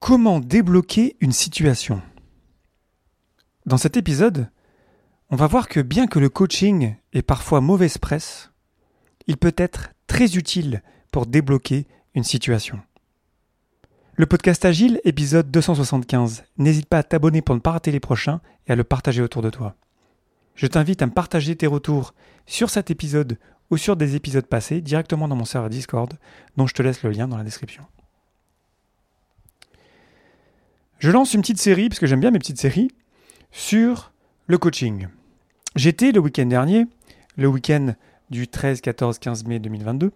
[0.00, 2.00] Comment débloquer une situation?
[3.66, 4.48] Dans cet épisode,
[5.28, 8.50] on va voir que bien que le coaching ait parfois mauvaise presse,
[9.26, 10.82] il peut être très utile
[11.12, 12.80] pour débloquer une situation.
[14.14, 16.44] Le podcast Agile, épisode 275.
[16.56, 19.42] N'hésite pas à t'abonner pour ne pas rater les prochains et à le partager autour
[19.42, 19.76] de toi.
[20.54, 22.14] Je t'invite à me partager tes retours
[22.46, 23.38] sur cet épisode
[23.70, 26.14] ou sur des épisodes passés directement dans mon serveur Discord,
[26.56, 27.84] dont je te laisse le lien dans la description.
[31.00, 32.90] Je lance une petite série, parce que j'aime bien mes petites séries,
[33.52, 34.12] sur
[34.46, 35.08] le coaching.
[35.74, 36.86] J'étais le week-end dernier,
[37.38, 37.94] le week-end
[38.28, 40.12] du 13, 14, 15 mai 2022,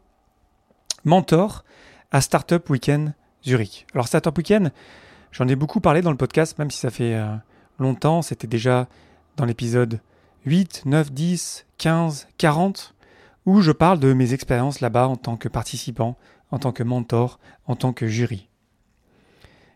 [1.07, 1.65] mentor
[2.11, 3.87] à Startup Weekend Zurich.
[3.95, 4.73] Alors Startup Weekend,
[5.33, 7.35] j'en ai beaucoup parlé dans le podcast, même si ça fait euh,
[7.79, 8.87] longtemps, c'était déjà
[9.39, 10.01] dans l'épisode
[10.45, 12.95] 8, 9, 10, 15, 40,
[13.47, 16.19] où je parle de mes expériences là-bas en tant que participant,
[16.51, 18.51] en tant que mentor, en tant que jury.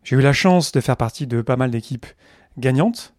[0.08, 2.06] J'ai eu la chance de faire partie de pas mal d'équipes
[2.56, 3.12] gagnantes.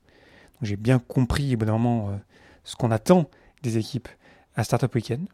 [0.63, 2.15] J'ai bien compris moment euh,
[2.63, 3.29] ce qu'on attend
[3.61, 4.07] des équipes
[4.55, 5.27] à Startup Weekend.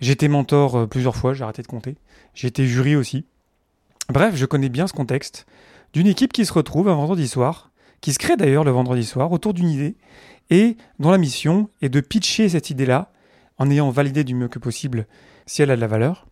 [0.00, 1.96] J'ai été mentor euh, plusieurs fois, j'ai arrêté de compter.
[2.32, 3.26] J'ai été jury aussi.
[4.08, 5.44] Bref, je connais bien ce contexte
[5.92, 9.30] d'une équipe qui se retrouve un vendredi soir, qui se crée d'ailleurs le vendredi soir
[9.30, 9.94] autour d'une idée,
[10.48, 13.12] et dont la mission est de pitcher cette idée-là,
[13.58, 15.06] en ayant validé du mieux que possible
[15.44, 16.28] si elle a de la valeur,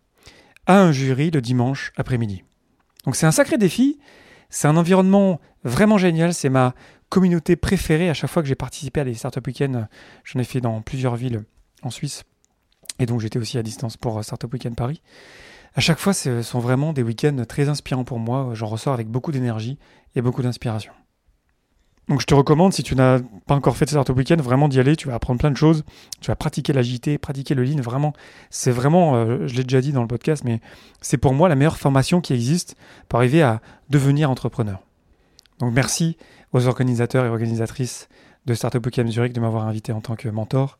[0.65, 2.43] à un jury le dimanche après-midi.
[3.05, 3.99] Donc c'est un sacré défi,
[4.51, 6.35] c'est un environnement vraiment génial.
[6.35, 6.75] C'est ma
[7.09, 8.09] communauté préférée.
[8.09, 9.87] À chaque fois que j'ai participé à des startup week-ends,
[10.23, 11.43] j'en ai fait dans plusieurs villes
[11.81, 12.23] en Suisse.
[12.99, 15.01] Et donc j'étais aussi à distance pour euh, Startup Weekend Paris.
[15.73, 18.51] À chaque fois, ce sont vraiment des week-ends très inspirants pour moi.
[18.53, 19.79] J'en ressors avec beaucoup d'énergie
[20.15, 20.91] et beaucoup d'inspiration.
[22.07, 24.79] Donc je te recommande, si tu n'as pas encore fait de Startup Weekend, vraiment d'y
[24.79, 24.95] aller.
[24.95, 25.83] Tu vas apprendre plein de choses.
[26.19, 27.79] Tu vas pratiquer l'agilité, pratiquer le lean.
[27.79, 28.13] Vraiment,
[28.49, 30.59] c'est vraiment, euh, je l'ai déjà dit dans le podcast, mais
[31.01, 32.75] c'est pour moi la meilleure formation qui existe
[33.07, 34.79] pour arriver à devenir entrepreneur.
[35.59, 36.17] Donc merci
[36.53, 38.09] aux organisateurs et organisatrices
[38.45, 40.79] de Startup Weekend Zurich de m'avoir invité en tant que mentor.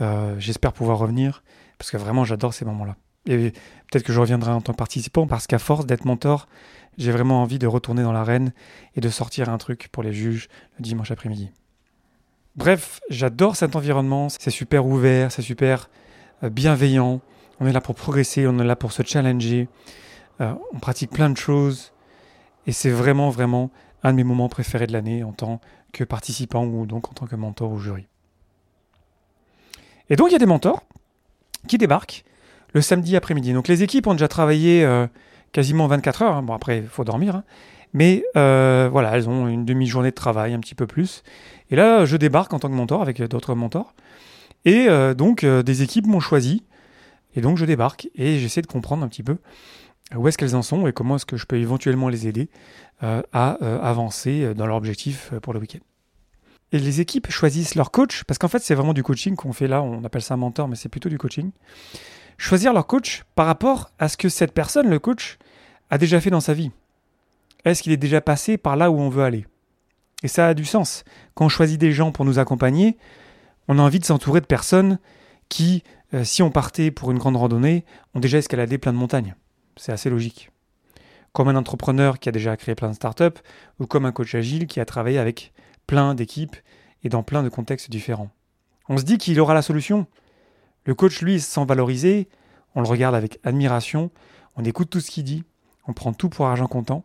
[0.00, 1.44] Euh, j'espère pouvoir revenir
[1.78, 2.96] parce que vraiment j'adore ces moments-là.
[3.26, 3.52] Et
[3.90, 6.48] peut-être que je reviendrai en tant que participant parce qu'à force d'être mentor,
[6.98, 8.52] j'ai vraiment envie de retourner dans l'arène
[8.96, 11.50] et de sortir un truc pour les juges le dimanche après-midi.
[12.56, 15.90] Bref, j'adore cet environnement, c'est super ouvert, c'est super
[16.42, 17.20] euh, bienveillant.
[17.60, 19.68] On est là pour progresser, on est là pour se challenger.
[20.40, 21.92] Euh, on pratique plein de choses.
[22.66, 23.70] Et c'est vraiment, vraiment
[24.02, 25.60] un de mes moments préférés de l'année en tant
[25.92, 28.06] que participant ou donc en tant que mentor ou jury.
[30.10, 30.82] Et donc il y a des mentors
[31.66, 32.24] qui débarquent
[32.72, 33.52] le samedi après-midi.
[33.52, 35.06] Donc les équipes ont déjà travaillé euh,
[35.54, 36.34] quasiment 24 heures.
[36.36, 36.42] Hein.
[36.42, 37.36] Bon, après, il faut dormir.
[37.36, 37.44] Hein.
[37.94, 41.22] Mais euh, voilà, elles ont une demi-journée de travail, un petit peu plus.
[41.70, 43.94] Et là, je débarque en tant que mentor avec d'autres mentors.
[44.66, 46.64] Et euh, donc, euh, des équipes m'ont choisi.
[47.36, 49.38] Et donc, je débarque et j'essaie de comprendre un petit peu
[50.14, 52.50] où est-ce qu'elles en sont et comment est-ce que je peux éventuellement les aider
[53.00, 53.50] à
[53.82, 55.80] avancer dans leur objectif pour le week-end.
[56.72, 59.66] Et les équipes choisissent leur coach, parce qu'en fait, c'est vraiment du coaching qu'on fait
[59.66, 59.82] là.
[59.82, 61.50] On appelle ça mentor, mais c'est plutôt du coaching
[62.38, 65.38] choisir leur coach par rapport à ce que cette personne, le coach,
[65.90, 66.70] a déjà fait dans sa vie.
[67.64, 69.46] Est-ce qu'il est déjà passé par là où on veut aller?
[70.22, 71.04] Et ça a du sens.
[71.34, 72.96] Quand on choisit des gens pour nous accompagner,
[73.68, 74.98] on a envie de s'entourer de personnes
[75.48, 75.82] qui,
[76.14, 77.84] euh, si on partait pour une grande randonnée,
[78.14, 79.34] ont déjà escaladé plein de montagnes.
[79.76, 80.50] C'est assez logique.
[81.32, 83.40] Comme un entrepreneur qui a déjà créé plein de startups,
[83.80, 85.52] ou comme un coach agile qui a travaillé avec
[85.86, 86.56] plein d'équipes
[87.02, 88.30] et dans plein de contextes différents.
[88.88, 90.06] On se dit qu'il aura la solution.
[90.84, 92.28] Le coach, lui, se sent valorisé,
[92.74, 94.10] on le regarde avec admiration,
[94.56, 95.44] on écoute tout ce qu'il dit,
[95.86, 97.04] on prend tout pour argent comptant.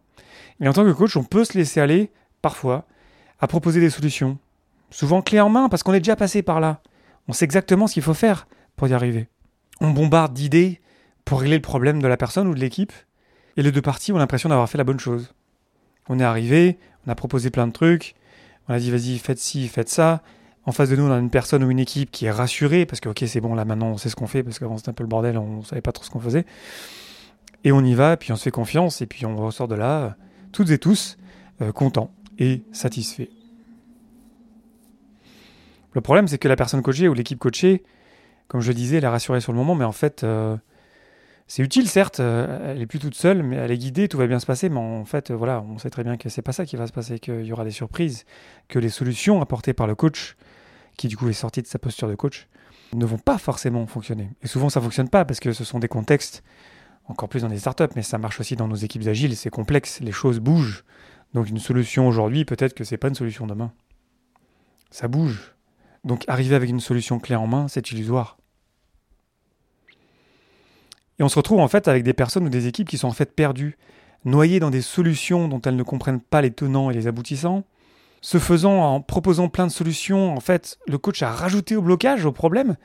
[0.60, 2.86] Et en tant que coach, on peut se laisser aller, parfois,
[3.40, 4.38] à proposer des solutions.
[4.92, 6.82] Souvent clés en main, parce qu'on est déjà passé par là.
[7.28, 9.28] On sait exactement ce qu'il faut faire pour y arriver.
[9.82, 10.82] On bombarde d'idées
[11.26, 12.94] pour régler le problème de la personne ou de l'équipe,
[13.56, 15.34] et les deux parties ont l'impression d'avoir fait la bonne chose.
[16.08, 18.16] On est arrivé, on a proposé plein de trucs,
[18.68, 20.22] on a dit vas-y, faites ci, faites ça,
[20.70, 23.00] en face de nous, on a une personne ou une équipe qui est rassurée parce
[23.00, 24.94] que, ok, c'est bon, là maintenant on sait ce qu'on fait parce qu'avant c'était un
[24.94, 26.46] peu le bordel, on savait pas trop ce qu'on faisait.
[27.64, 30.16] Et on y va, puis on se fait confiance, et puis on ressort de là,
[30.52, 31.18] toutes et tous,
[31.62, 33.30] euh, contents et satisfaits.
[35.94, 37.84] Le problème, c'est que la personne coachée ou l'équipe coachée,
[38.48, 40.56] comme je disais, elle est rassurée sur le moment, mais en fait, euh,
[41.48, 44.28] c'est utile, certes, euh, elle est plus toute seule, mais elle est guidée, tout va
[44.28, 46.64] bien se passer, mais en fait, voilà, on sait très bien que c'est pas ça
[46.64, 48.26] qui va se passer, qu'il y aura des surprises,
[48.68, 50.38] que les solutions apportées par le coach
[51.00, 52.50] qui du coup est sorti de sa posture de coach,
[52.94, 54.32] ne vont pas forcément fonctionner.
[54.44, 56.44] Et souvent ça fonctionne pas parce que ce sont des contextes,
[57.06, 60.02] encore plus dans des startups, mais ça marche aussi dans nos équipes agiles, c'est complexe,
[60.02, 60.84] les choses bougent.
[61.34, 63.72] Donc une solution aujourd'hui, peut-être que c'est pas une solution demain.
[64.92, 65.56] Ça bouge.
[66.04, 68.38] Donc arriver avec une solution clé en main, c'est illusoire.
[71.18, 73.14] Et on se retrouve en fait avec des personnes ou des équipes qui sont en
[73.14, 73.78] fait perdues
[74.26, 77.64] noyées dans des solutions dont elles ne comprennent pas les tenants et les aboutissants.
[78.22, 82.26] Ce faisant, en proposant plein de solutions, en fait, le coach a rajouté au blocage,
[82.26, 82.76] au problème.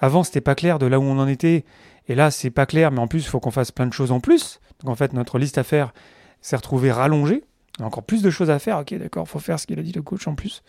[0.00, 1.64] Avant, c'était pas clair de là où on en était,
[2.08, 4.10] et là, c'est pas clair, mais en plus, il faut qu'on fasse plein de choses
[4.10, 4.60] en plus.
[4.80, 5.92] Donc en fait, notre liste à faire
[6.40, 7.44] s'est retrouvée rallongée.
[7.78, 8.78] On a encore plus de choses à faire.
[8.78, 10.62] Ok, d'accord, faut faire ce qu'il a dit le coach en plus.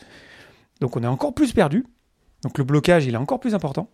[0.82, 1.86] Donc on est encore plus perdu.
[2.44, 3.90] Donc le blocage, il est encore plus important.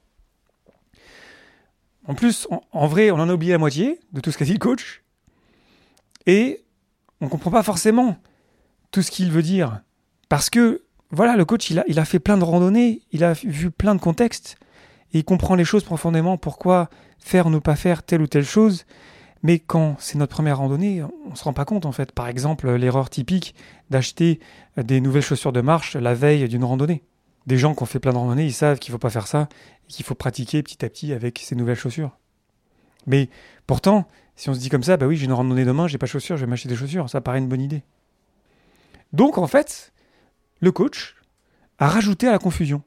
[2.05, 4.53] En plus, en, vrai, on en a oublié la moitié de tout ce qu'a dit
[4.53, 5.03] le coach.
[6.25, 6.63] Et
[7.19, 8.17] on comprend pas forcément
[8.91, 9.81] tout ce qu'il veut dire.
[10.29, 13.95] Parce que, voilà, le coach, il a, fait plein de randonnées, il a vu plein
[13.95, 14.57] de contextes,
[15.13, 16.89] et il comprend les choses profondément, pourquoi
[17.19, 18.85] faire ou ne pas faire telle ou telle chose.
[19.43, 22.11] Mais quand c'est notre première randonnée, on ne se rend pas compte en fait.
[22.11, 23.55] Par exemple, l'erreur typique
[23.89, 24.39] d'acheter
[24.77, 27.03] des nouvelles chaussures de marche la veille d'une randonnée.
[27.45, 29.27] Des gens qui ont fait plein de randonnées, ils savent qu'il ne faut pas faire
[29.27, 29.47] ça
[29.87, 32.17] et qu'il faut pratiquer petit à petit avec ces nouvelles chaussures.
[33.05, 33.29] Mais
[33.67, 36.07] pourtant, si on se dit comme ça, bah oui, j'ai une randonnée demain, j'ai pas
[36.07, 37.83] de chaussures, je vais m'acheter des chaussures, ça paraît une bonne idée.
[39.13, 39.93] Donc en fait,
[40.59, 41.15] le coach
[41.79, 42.83] a rajouté à la confusion.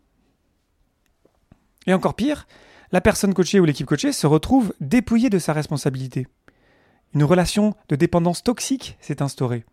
[1.87, 2.47] Et encore pire,
[2.93, 6.27] la personne coachée ou l'équipe coachée se retrouve dépouillée de sa responsabilité.
[7.15, 9.65] Une relation de dépendance toxique s'est instaurée.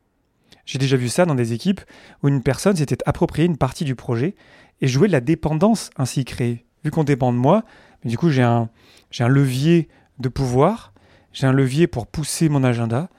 [0.66, 1.82] J'ai déjà vu ça dans des équipes
[2.22, 4.36] où une personne s'était appropriée une partie du projet
[4.82, 6.66] et jouait de la dépendance ainsi créée.
[6.84, 7.64] Vu qu'on dépend de moi,
[8.04, 8.70] du coup j'ai un,
[9.10, 9.88] j'ai un levier
[10.20, 10.94] de pouvoir,
[11.34, 13.10] j'ai un levier pour pousser mon agenda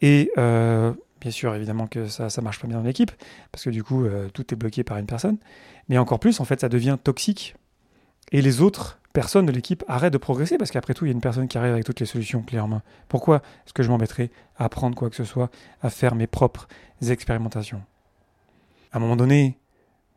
[0.00, 0.92] et euh,
[1.22, 3.12] bien sûr évidemment que ça ne marche pas bien dans l'équipe
[3.52, 5.38] parce que du coup euh, tout est bloqué par une personne,
[5.88, 7.54] mais encore plus en fait ça devient toxique
[8.32, 11.14] et les autres personne de l'équipe arrête de progresser parce qu'après tout, il y a
[11.14, 12.82] une personne qui arrive avec toutes les solutions clés en main.
[13.08, 15.50] Pourquoi est-ce que je m'embêterais à apprendre quoi que ce soit,
[15.82, 16.66] à faire mes propres
[17.06, 17.82] expérimentations?
[18.90, 19.58] À un moment donné,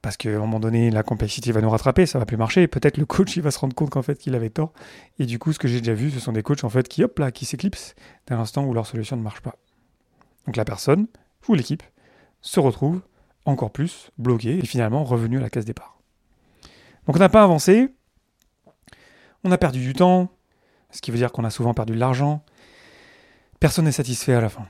[0.01, 2.67] parce qu'à un moment donné, la complexité va nous rattraper, ça va plus marcher.
[2.67, 4.71] Peut-être le coach, il va se rendre compte qu'en fait, qu'il avait tort.
[5.19, 7.03] Et du coup, ce que j'ai déjà vu, ce sont des coachs en fait qui,
[7.03, 7.95] hop là, qui s'éclipsent
[8.27, 9.55] dès l'instant où leur solution ne marche pas.
[10.45, 11.07] Donc la personne
[11.47, 11.83] ou l'équipe
[12.41, 13.01] se retrouve
[13.45, 15.99] encore plus bloquée et finalement revenu à la case départ.
[17.05, 17.89] Donc on n'a pas avancé,
[19.43, 20.31] on a perdu du temps,
[20.91, 22.43] ce qui veut dire qu'on a souvent perdu de l'argent.
[23.59, 24.65] Personne n'est satisfait à la fin.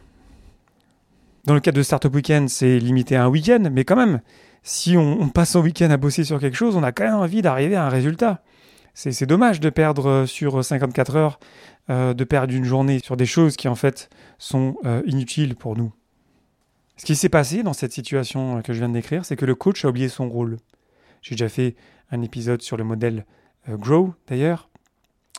[1.45, 4.21] Dans le cas de Startup Weekend, c'est limité à un week-end, mais quand même,
[4.63, 7.43] si on, passe un week-end à bosser sur quelque chose, on a quand même envie
[7.43, 8.41] d'arriver à un résultat.
[8.95, 11.39] C'est dommage de perdre euh, sur 54 heures,
[11.89, 14.09] euh, de perdre une journée sur des choses qui en fait
[14.39, 15.93] sont euh, inutiles pour nous.
[16.97, 19.53] Ce qui s'est passé dans cette situation que je viens de décrire, c'est que le
[19.53, 20.57] coach a oublié son rôle.
[21.21, 21.75] J'ai déjà fait
[22.11, 23.25] un épisode sur le modèle
[23.69, 24.69] euh, Grow d'ailleurs.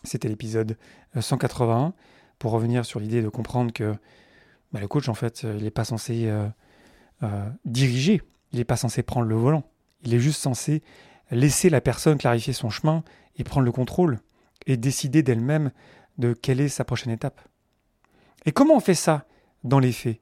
[0.04, 0.76] C'était l'épisode
[1.18, 1.90] 181 euh,
[2.38, 3.94] pour revenir sur l'idée de comprendre que
[4.72, 6.30] bah, le coach en fait euh, il n'est pas censé
[7.64, 8.20] diriger,
[8.52, 9.64] il n'est pas censé prendre le volant.
[10.04, 10.82] Il est juste censé
[11.30, 13.02] laisser la personne clarifier son chemin
[13.36, 14.20] et prendre le contrôle
[14.66, 15.70] et décider d'elle-même
[16.18, 17.40] de quelle est sa prochaine étape.
[18.44, 19.26] Et comment on fait ça
[19.64, 20.20] dans les faits?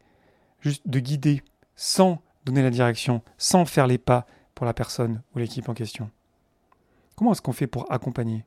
[0.61, 1.43] Juste de guider
[1.77, 6.11] sans donner la direction, sans faire les pas pour la personne ou l'équipe en question.
[7.17, 8.45] Comment est-ce qu'on fait pour accompagner?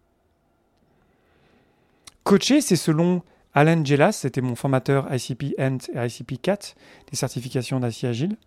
[2.23, 6.75] Coacher, c'est selon Alan Gelas, c'était mon formateur ICP Ent et ICP 4,
[7.09, 8.37] des certifications d'IC Agile.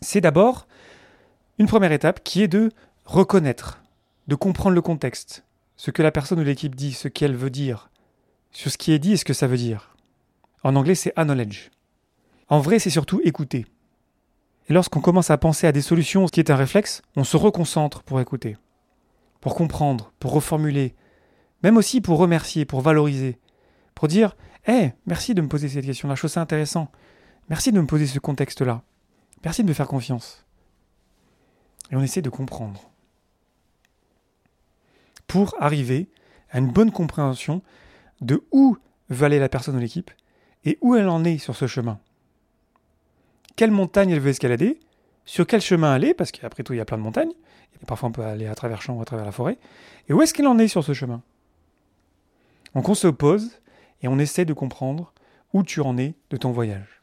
[0.00, 0.66] C'est d'abord
[1.58, 2.70] une première étape qui est de
[3.04, 3.82] reconnaître,
[4.28, 5.44] de comprendre le contexte,
[5.76, 7.90] ce que la personne ou l'équipe dit, ce qu'elle veut dire,
[8.52, 9.94] sur ce qui est dit et ce que ça veut dire.
[10.62, 11.70] En anglais, c'est acknowledge.
[12.48, 13.66] En vrai, c'est surtout écouter.
[14.68, 17.36] Et lorsqu'on commence à penser à des solutions, ce qui est un réflexe, on se
[17.36, 18.56] reconcentre pour écouter
[19.40, 20.94] pour comprendre, pour reformuler,
[21.62, 23.38] même aussi pour remercier, pour valoriser,
[23.94, 26.90] pour dire Hé, merci de me poser cette question-là, je trouve ça intéressant.
[27.48, 28.82] Merci de me poser ce contexte-là.
[29.42, 30.44] Merci de me faire confiance.
[31.90, 32.89] Et on essaie de comprendre.
[35.30, 36.08] Pour arriver
[36.50, 37.62] à une bonne compréhension
[38.20, 38.76] de où
[39.10, 40.10] veut aller la personne de l'équipe
[40.64, 42.00] et où elle en est sur ce chemin.
[43.54, 44.80] Quelle montagne elle veut escalader,
[45.24, 47.30] sur quel chemin aller, parce qu'après tout il y a plein de montagnes,
[47.80, 49.56] et parfois on peut aller à travers champs ou à travers la forêt.
[50.08, 51.22] Et où est-ce qu'elle en est sur ce chemin?
[52.74, 53.60] Donc on se pose
[54.02, 55.12] et on essaie de comprendre
[55.52, 57.00] où tu en es de ton voyage.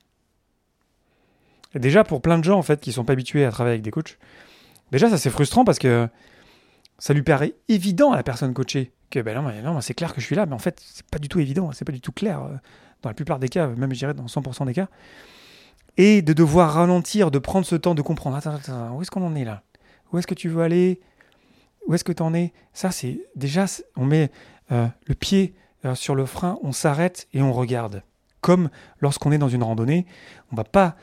[1.76, 3.92] Déjà pour plein de gens en fait qui sont pas habitués à travailler avec des
[3.92, 4.18] coachs,
[4.92, 6.10] déjà ça c'est frustrant parce que
[7.00, 10.22] ça lui paraît évident à la personne coachée que ben non, non c'est clair que
[10.22, 12.12] je suis là, mais en fait c'est pas du tout évident, c'est pas du tout
[12.12, 12.56] clair euh,
[13.02, 14.88] dans la plupart des cas, même je dirais dans 100% des cas.
[15.98, 19.26] Et de devoir ralentir, de prendre ce temps de comprendre, attends, attends, où est-ce qu'on
[19.26, 19.64] en est là?
[20.12, 21.02] Où est-ce que tu veux aller?
[21.88, 22.54] Où est-ce que tu en es?
[22.74, 24.30] Ça, c'est déjà, on met
[24.72, 28.04] euh, le pied euh, sur le frein, on s'arrête et on regarde.
[28.42, 30.06] Comme lorsqu'on est dans une randonnée,
[30.52, 30.96] on va pas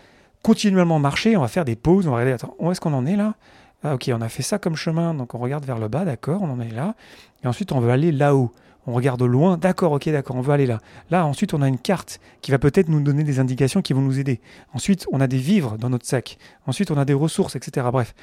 [0.42, 3.06] continuellement marcher, on va faire des pauses, on va regarder, attends, où est-ce qu'on en
[3.06, 3.34] est là?
[3.84, 6.42] Ah, Ok, on a fait ça comme chemin, donc on regarde vers le bas, d'accord,
[6.42, 6.94] on en est là.
[7.44, 8.50] Et ensuite, on veut aller là-haut.
[8.86, 10.80] on regarde loin, d'accord, ok, d'accord, on veut aller là.
[11.10, 14.00] Là, ensuite, on a une carte qui va peut-être nous donner des indications qui vont
[14.00, 14.40] nous aider.
[14.72, 16.38] Ensuite, on a des vivres dans notre sac.
[16.66, 17.86] Ensuite, on a des ressources, etc.
[17.92, 18.14] Bref,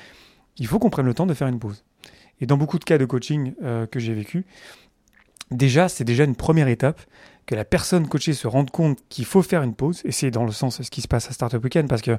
[0.58, 1.84] il faut qu'on prenne le temps de faire une pause.
[2.42, 4.46] Et dans beaucoup de cas de coaching euh, que j'ai vécu,
[5.52, 7.02] déjà, c'est déjà une première étape
[7.46, 10.46] que la personne coachée se rende compte qu'il faut faire une pause, et c'est dans
[10.46, 12.18] le sens de ce qui se passe à Startup Weekend, parce que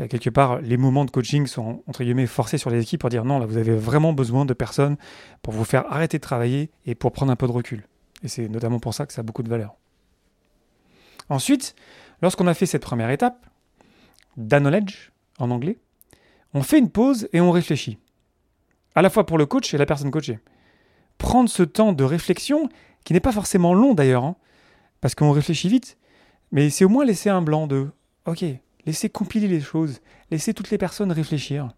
[0.00, 3.10] euh, quelque part, les moments de coaching sont entre guillemets forcés sur les équipes pour
[3.10, 4.96] dire non, là vous avez vraiment besoin de personnes
[5.42, 7.86] pour vous faire arrêter de travailler et pour prendre un peu de recul.
[8.22, 9.74] Et c'est notamment pour ça que ça a beaucoup de valeur.
[11.28, 11.74] Ensuite,
[12.20, 13.46] lorsqu'on a fait cette première étape,
[14.36, 15.78] d'Acknowledge en anglais,
[16.54, 17.98] on fait une pause et on réfléchit.
[18.94, 20.38] À la fois pour le coach et la personne coachée.
[21.18, 22.68] Prendre ce temps de réflexion,
[23.04, 24.36] qui n'est pas forcément long d'ailleurs, hein,
[25.02, 25.98] parce qu'on réfléchit vite,
[26.52, 27.90] mais c'est au moins laisser un blanc de
[28.24, 28.44] OK,
[28.86, 31.68] laisser compiler les choses, laisser toutes les personnes réfléchir.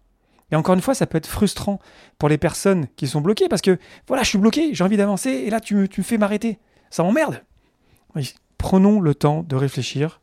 [0.51, 1.79] Et encore une fois, ça peut être frustrant
[2.19, 5.31] pour les personnes qui sont bloquées parce que voilà, je suis bloqué, j'ai envie d'avancer
[5.31, 6.59] et là tu me, fais m'arrêter.
[6.91, 7.43] Ça m'emmerde.
[8.59, 10.21] prenons le temps de réfléchir.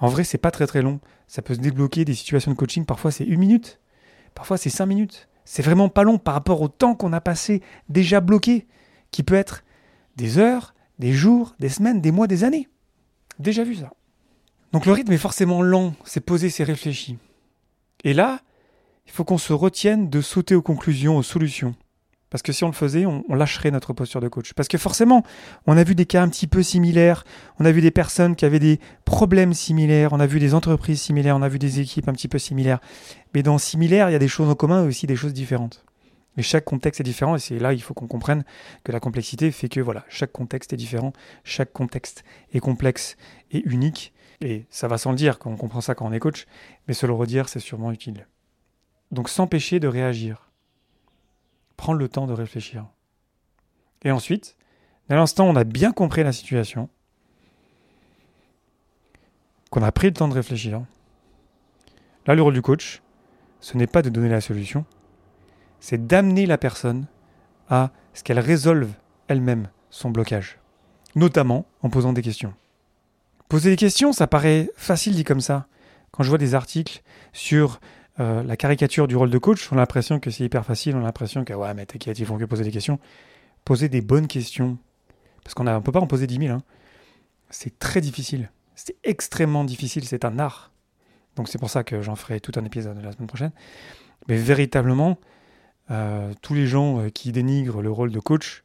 [0.00, 1.00] En vrai, c'est pas très très long.
[1.28, 2.84] Ça peut se débloquer des situations de coaching.
[2.84, 3.80] Parfois, c'est une minute.
[4.34, 5.28] Parfois, c'est cinq minutes.
[5.44, 8.66] C'est vraiment pas long par rapport au temps qu'on a passé déjà bloqué,
[9.12, 9.62] qui peut être
[10.16, 12.68] des heures, des jours, des semaines, des mois, des années.
[13.38, 13.90] Déjà vu ça.
[14.72, 17.18] Donc le rythme est forcément lent, c'est posé, c'est réfléchi.
[18.02, 18.40] Et là,
[19.06, 21.74] il faut qu'on se retienne de sauter aux conclusions, aux solutions.
[22.34, 24.54] Parce que si on le faisait, on, lâcherait notre posture de coach.
[24.54, 25.22] Parce que forcément,
[25.68, 27.24] on a vu des cas un petit peu similaires,
[27.60, 31.00] on a vu des personnes qui avaient des problèmes similaires, on a vu des entreprises
[31.00, 32.80] similaires, on a vu des équipes un petit peu similaires.
[33.34, 35.84] Mais dans similaire, il y a des choses en commun et aussi des choses différentes.
[36.36, 38.44] Mais chaque contexte est différent et c'est là il faut qu'on comprenne
[38.82, 41.12] que la complexité fait que voilà, chaque contexte est différent,
[41.44, 43.16] chaque contexte est complexe
[43.52, 44.12] et unique.
[44.40, 46.46] Et ça va sans le dire, qu'on comprend ça quand on est coach,
[46.88, 48.26] mais se le redire, c'est sûrement utile.
[49.10, 50.50] Donc s'empêcher de réagir.
[51.76, 52.86] Prendre le temps de réfléchir.
[54.02, 54.56] Et ensuite,
[55.08, 56.88] dès l'instant où on a bien compris la situation,
[59.70, 60.84] qu'on a pris le temps de réfléchir,
[62.26, 63.02] là le rôle du coach,
[63.60, 64.84] ce n'est pas de donner la solution,
[65.84, 67.04] c'est d'amener la personne
[67.68, 68.90] à ce qu'elle résolve
[69.28, 70.58] elle-même son blocage,
[71.14, 72.54] notamment en posant des questions.
[73.50, 75.66] Poser des questions, ça paraît facile dit comme ça.
[76.10, 77.02] Quand je vois des articles
[77.34, 77.80] sur
[78.18, 81.00] euh, la caricature du rôle de coach, on a l'impression que c'est hyper facile, on
[81.00, 82.98] a l'impression que ouais, mais t'inquiète, ils font que poser des questions.
[83.66, 84.78] Poser des bonnes questions,
[85.42, 86.62] parce qu'on ne peut pas en poser 10 000, hein.
[87.50, 88.50] c'est très difficile.
[88.74, 90.72] C'est extrêmement difficile, c'est un art.
[91.36, 93.52] Donc c'est pour ça que j'en ferai tout un épisode la semaine prochaine.
[94.28, 95.18] Mais véritablement,
[95.90, 98.64] euh, tous les gens euh, qui dénigrent le rôle de coach,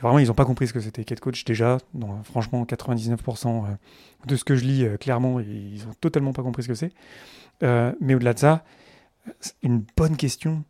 [0.00, 1.78] vraiment, ils n'ont pas compris ce que c'était qu'être coach déjà.
[2.24, 3.68] Franchement, 99% euh,
[4.26, 6.92] de ce que je lis, clairement, ils n'ont totalement pas compris ce que c'est.
[8.00, 8.64] mais au-delà de ça,
[9.62, 10.64] une bonne question.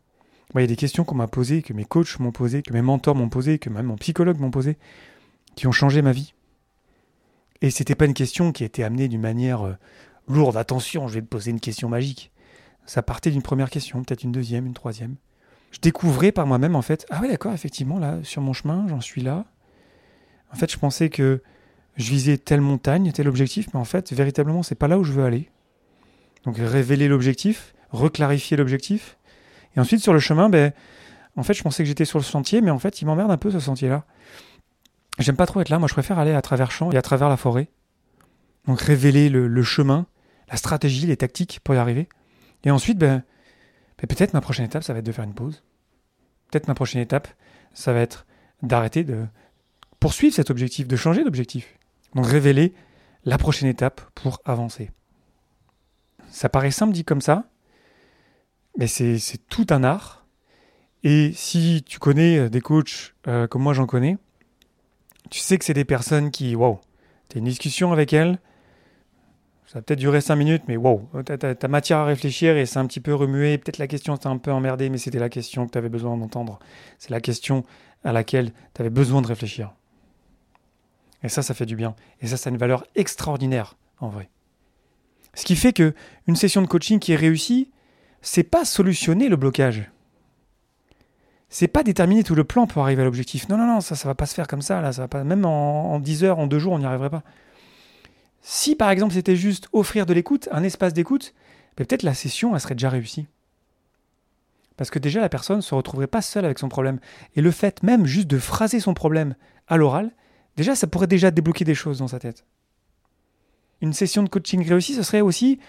[0.55, 2.83] Il y a des questions qu'on m'a posées, que mes coachs m'ont posées, que mes
[2.83, 4.77] mentors m'ont posées, que même mon psychologue m'ont posées,
[5.55, 6.35] qui ont changé ma vie.
[7.61, 9.77] Et c'était pas une question qui a été amenée d'une manière
[10.27, 10.57] lourde.
[10.57, 12.32] Attention, je vais te poser une question magique.
[12.85, 15.15] Ça partait d'une première question, peut-être une deuxième, une troisième.
[15.71, 19.01] Je découvrais par moi-même, en fait, ah ouais, d'accord, effectivement, là, sur mon chemin, j'en
[19.01, 19.45] suis là.
[20.51, 21.41] En fait, je pensais que
[21.97, 25.11] je visais telle montagne, tel objectif, mais en fait, véritablement, c'est pas là où je
[25.13, 25.49] veux aller.
[26.43, 29.17] Donc, révéler l'objectif, reclarifier l'objectif.
[29.75, 30.73] Et ensuite, sur le chemin, ben,
[31.35, 33.37] en fait, je pensais que j'étais sur le sentier, mais en fait, il m'emmerde un
[33.37, 34.05] peu ce sentier-là.
[35.19, 37.29] J'aime pas trop être là, moi, je préfère aller à travers champs et à travers
[37.29, 37.69] la forêt.
[38.67, 40.05] Donc, révéler le chemin,
[40.51, 42.07] la stratégie, les tactiques pour y arriver.
[42.63, 43.23] Et ensuite, ben,
[43.97, 45.63] ben, peut-être ma prochaine étape, ça va être de faire une pause.
[46.51, 47.27] Peut-être ma prochaine étape,
[47.73, 48.25] ça va être
[48.61, 49.25] d'arrêter de
[49.99, 51.77] poursuivre cet objectif, de changer d'objectif.
[52.15, 52.73] Donc révéler
[53.25, 54.91] la prochaine étape pour avancer.
[56.29, 57.45] Ça paraît simple dit comme ça,
[58.77, 60.25] mais c'est tout un art.
[61.03, 64.17] Et si tu connais des coachs euh, comme moi j'en connais,
[65.29, 66.79] tu sais que c'est des personnes qui, waouh,
[67.29, 68.39] tu as une discussion avec elles,
[69.73, 72.77] ça va peut-être durer 5 minutes, mais wow, t'as as, matière à réfléchir et c'est
[72.77, 73.57] un petit peu remué.
[73.57, 76.15] Peut-être la question t'a un peu emmerdé, mais c'était la question que tu avais besoin
[76.15, 76.59] d'entendre.
[76.99, 77.65] C'est la question
[78.03, 79.73] à laquelle tu avais besoin de réfléchir.
[81.23, 81.95] Et ça, ça fait du bien.
[82.21, 84.29] Et ça, ça a une valeur extraordinaire, en vrai.
[85.33, 85.95] Ce qui fait que
[86.27, 87.71] une session de coaching qui est réussie,
[88.21, 89.89] c'est pas solutionner le blocage.
[91.49, 93.49] C'est pas déterminer tout le plan pour arriver à l'objectif.
[93.49, 94.93] Non, non, non, ça, ça va pas se faire comme ça, là.
[94.93, 97.23] Ça va pas, même en, en 10 heures, en 2 jours, on n'y arriverait pas.
[98.45, 101.33] Si par exemple c'était juste offrir de l'écoute, un espace d'écoute,
[101.77, 103.25] ben, peut-être la session elle serait déjà réussie.
[104.75, 106.99] Parce que déjà la personne ne se retrouverait pas seule avec son problème.
[107.35, 109.35] Et le fait même juste de phraser son problème
[109.67, 110.11] à l'oral,
[110.57, 112.45] déjà ça pourrait déjà débloquer des choses dans sa tête.
[113.81, 115.59] Une session de coaching réussie, ce serait aussi,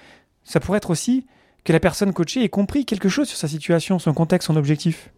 [0.43, 1.27] ça pourrait être aussi
[1.63, 5.11] que la personne coachée ait compris quelque chose sur sa situation, son contexte, son objectif,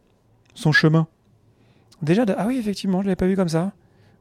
[0.55, 1.09] son chemin.
[2.03, 3.73] Déjà, ah oui, effectivement, je l'avais pas vu comme ça.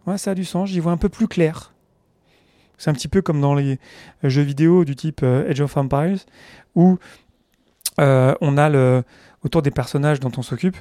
[0.07, 1.74] Ouais, ça a du sens, j'y vois un peu plus clair.
[2.77, 3.79] C'est un petit peu comme dans les
[4.23, 6.19] jeux vidéo du type euh, Age of Empires,
[6.75, 6.97] où
[7.99, 9.03] euh, on a le,
[9.43, 10.77] autour des personnages dont on s'occupe,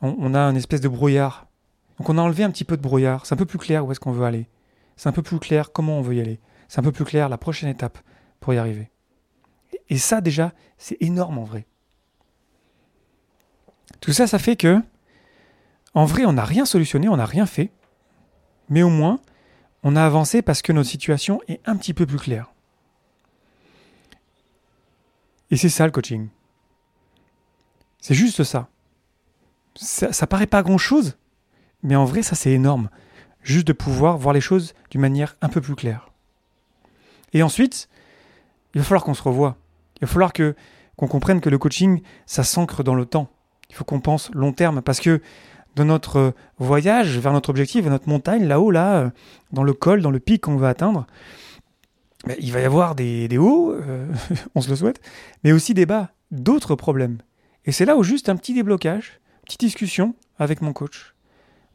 [0.00, 1.46] on, on, a une espèce de brouillard.
[1.98, 3.26] Donc on a enlevé un petit peu de brouillard.
[3.26, 4.48] C'est un peu plus clair où est-ce qu'on veut aller.
[4.96, 6.40] C'est un peu plus clair comment on veut y aller.
[6.68, 7.98] C'est un peu plus clair la prochaine étape
[8.40, 8.90] pour y arriver.
[9.88, 11.66] Et ça déjà, c'est énorme en vrai.
[14.00, 14.80] Tout ça, ça fait que,
[15.94, 17.72] en vrai, on n'a rien solutionné, on n'a rien fait,
[18.68, 19.18] mais au moins,
[19.82, 22.52] on a avancé parce que notre situation est un petit peu plus claire.
[25.50, 26.28] Et c'est ça le coaching.
[28.00, 28.68] C'est juste ça.
[29.74, 30.26] ça.
[30.26, 31.16] Paraît pas grand-chose,
[31.82, 32.90] mais en vrai, ça c'est énorme.
[33.42, 36.10] Juste de pouvoir voir les choses d'une manière un peu plus claire.
[37.32, 37.88] Et ensuite,
[38.74, 39.56] il va falloir qu'on se revoie.
[39.96, 40.54] Il va falloir que
[40.96, 43.30] qu'on comprenne que le coaching, ça s'ancre dans le temps.
[43.70, 45.22] Il faut qu'on pense long terme parce que
[45.76, 49.10] dans notre voyage vers notre objectif, vers notre montagne, là-haut, là, euh,
[49.52, 51.06] dans le col, dans le pic qu'on veut atteindre,
[52.40, 54.12] il va y avoir des, des hauts, euh,
[54.54, 55.00] on se le souhaite,
[55.44, 57.18] mais aussi des bas, d'autres problèmes.
[57.64, 61.14] Et c'est là où juste un petit déblocage, petite discussion avec mon coach,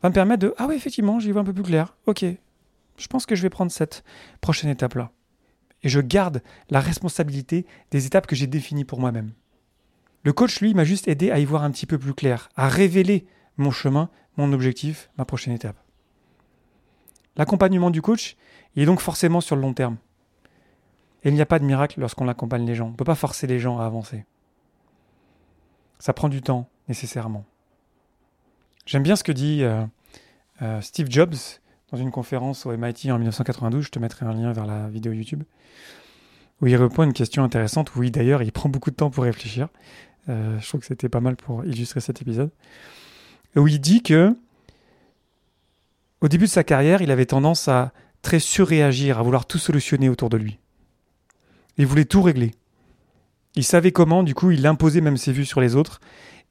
[0.02, 1.96] va me permettre de Ah oui, effectivement, j'y vois un peu plus clair.
[2.08, 2.26] Ok,
[2.98, 4.04] je pense que je vais prendre cette
[4.42, 5.12] prochaine étape-là.
[5.82, 9.32] Et je garde la responsabilité des étapes que j'ai définies pour moi-même.
[10.24, 12.70] Le coach, lui, m'a juste aidé à y voir un petit peu plus clair, à
[12.70, 13.26] révéler
[13.58, 15.78] mon chemin, mon objectif, ma prochaine étape.
[17.36, 18.36] L'accompagnement du coach,
[18.76, 19.98] il est donc forcément sur le long terme.
[21.24, 22.88] Et il n'y a pas de miracle lorsqu'on accompagne les gens.
[22.88, 24.26] On ne peut pas forcer les gens à avancer.
[26.00, 27.46] Ça prend du temps, nécessairement.
[28.86, 29.86] J'aime bien ce que dit euh,
[30.62, 31.36] euh, Steve Jobs
[31.92, 33.86] dans une conférence au MIT en 1992.
[33.86, 35.44] Je te mettrai un lien vers la vidéo YouTube.
[36.62, 37.96] Où il répond une question intéressante.
[37.96, 39.70] Oui, d'ailleurs, il prend beaucoup de temps pour réfléchir.
[40.30, 42.52] Euh, je trouve que c'était pas mal pour illustrer cet épisode.
[43.56, 44.36] Où il dit que,
[46.22, 47.92] au début de sa carrière, il avait tendance à
[48.22, 50.60] très surréagir, à vouloir tout solutionner autour de lui.
[51.78, 52.52] Il voulait tout régler.
[53.56, 56.00] Il savait comment, du coup, il imposait même ses vues sur les autres,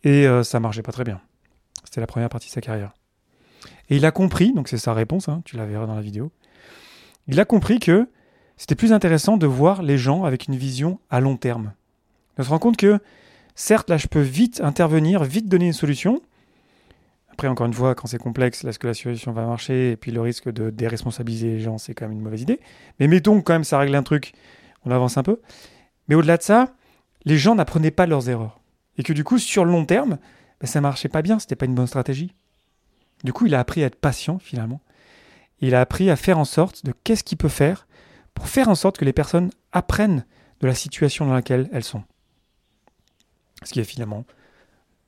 [0.05, 1.21] et euh, ça marchait pas très bien.
[1.85, 2.93] C'était la première partie de sa carrière.
[3.89, 6.31] Et il a compris, donc c'est sa réponse, hein, tu la verras dans la vidéo,
[7.27, 8.09] il a compris que
[8.57, 11.73] c'était plus intéressant de voir les gens avec une vision à long terme.
[12.39, 13.01] On se rend compte que
[13.55, 16.23] Certes, là, je peux vite intervenir, vite donner une solution.
[17.33, 20.13] Après, encore une fois, quand c'est complexe, est-ce que la solution va marcher Et puis
[20.13, 22.61] le risque de déresponsabiliser les gens, c'est quand même une mauvaise idée.
[23.01, 24.35] Mais mettons quand même ça règle un truc,
[24.85, 25.41] on avance un peu.
[26.09, 26.75] Mais au-delà de ça,
[27.25, 28.61] les gens n'apprenaient pas leurs erreurs.
[28.99, 30.19] Et que du coup, sur le long terme,
[30.61, 32.35] ben, ça marchait pas bien, c'était pas une bonne stratégie.
[33.25, 34.81] Du coup, il a appris à être patient finalement.
[35.61, 37.87] Il a appris à faire en sorte de qu'est-ce qu'il peut faire
[38.35, 40.27] pour faire en sorte que les personnes apprennent
[40.61, 42.03] de la situation dans laquelle elles sont.
[43.63, 44.25] Ce qui est finalement,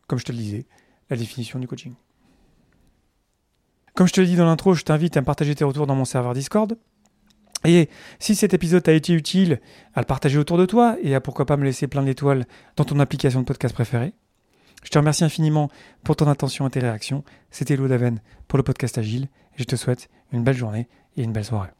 [0.06, 0.66] comme je te le disais,
[1.10, 1.94] la définition du coaching.
[3.94, 6.04] Comme je te l'ai dit dans l'intro, je t'invite à partager tes retours dans mon
[6.04, 6.76] serveur Discord.
[7.64, 9.60] Et si cet épisode t'a été utile,
[9.94, 12.44] à le partager autour de toi et à pourquoi pas me laisser plein d'étoiles
[12.76, 14.12] dans ton application de podcast préférée.
[14.82, 15.70] Je te remercie infiniment
[16.02, 17.24] pour ton attention et tes réactions.
[17.50, 21.32] C'était Lou Daven pour le podcast Agile je te souhaite une belle journée et une
[21.32, 21.74] belle soirée.